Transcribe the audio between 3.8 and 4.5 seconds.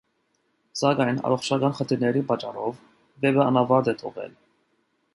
է թողել։